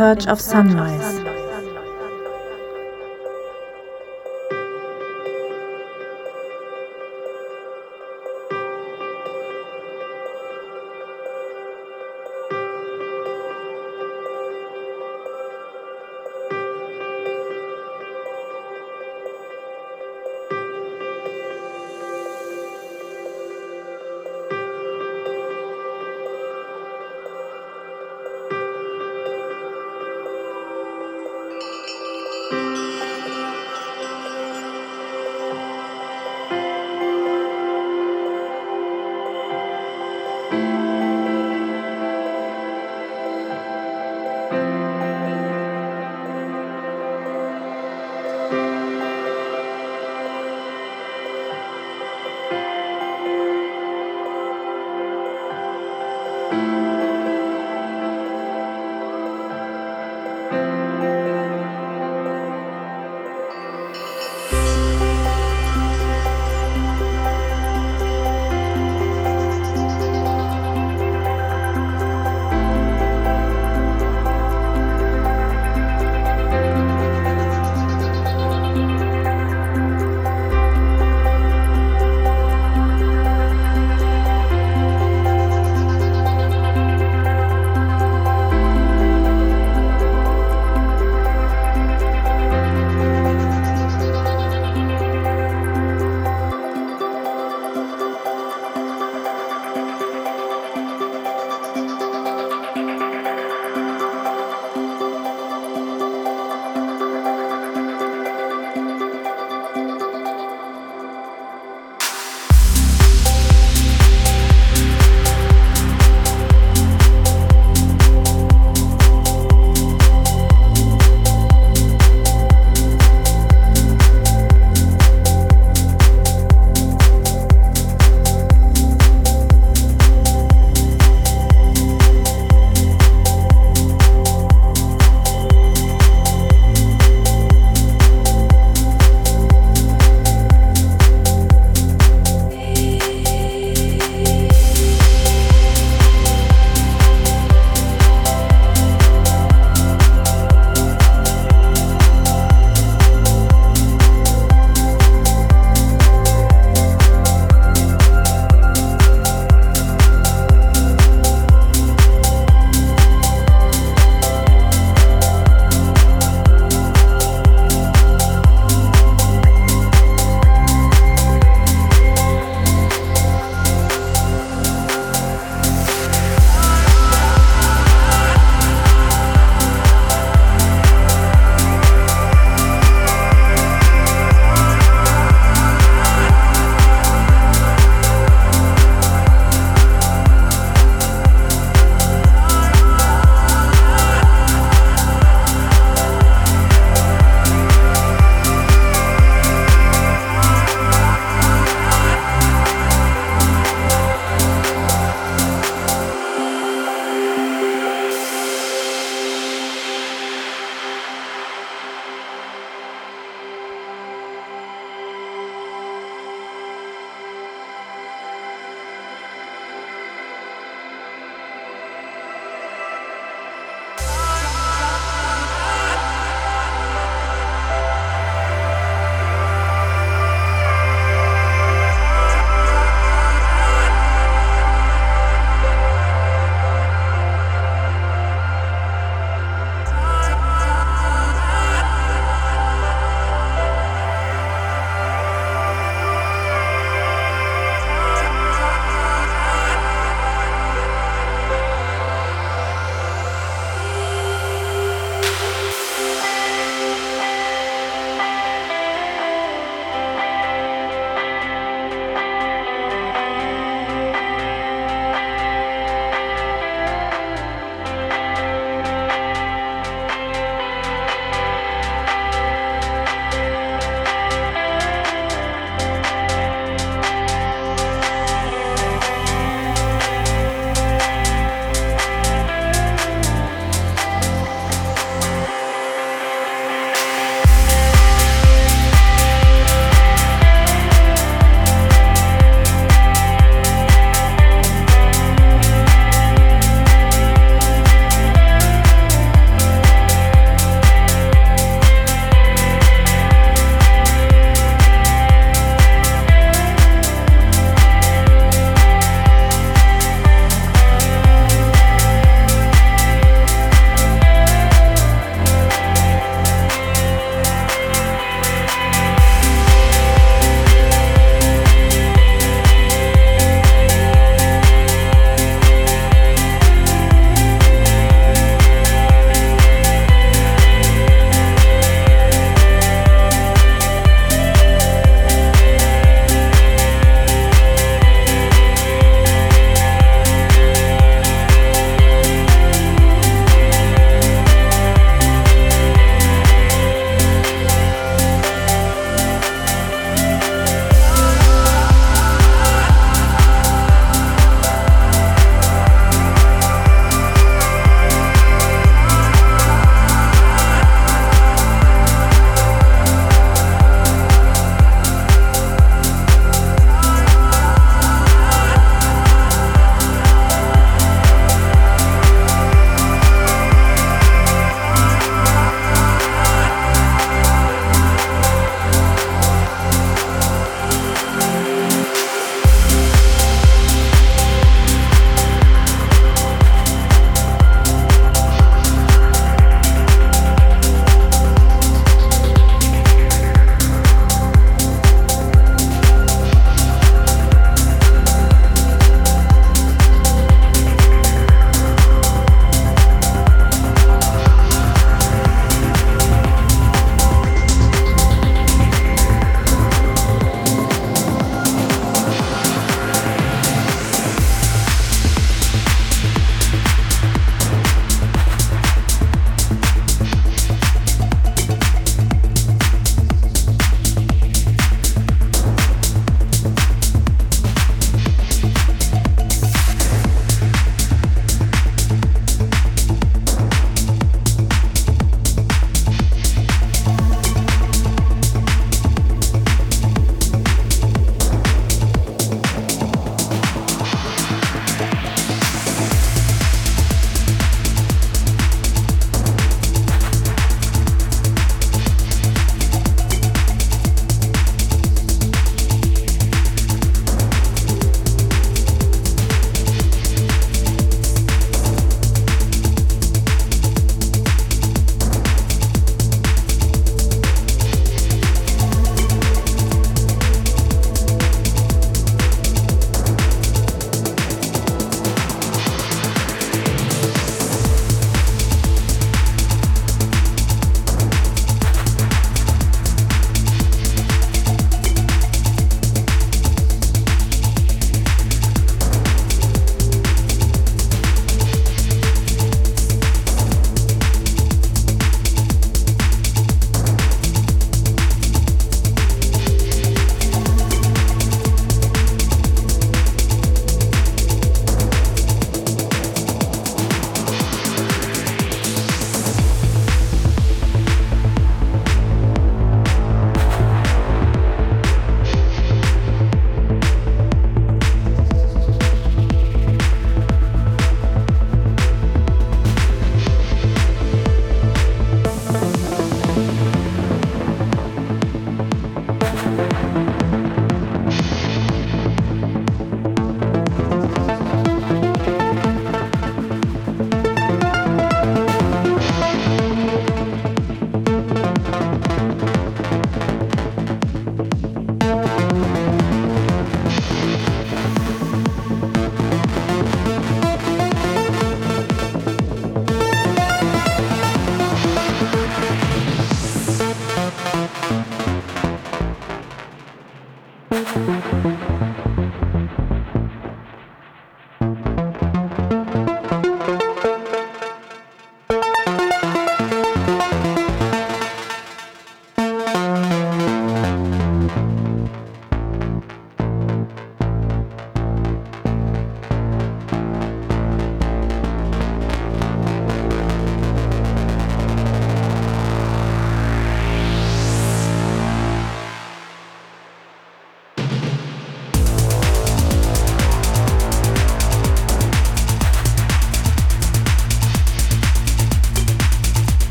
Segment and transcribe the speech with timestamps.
[0.00, 1.29] Search of Sunrise.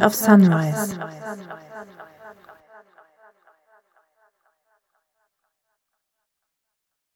[0.00, 0.75] Of Sunrise.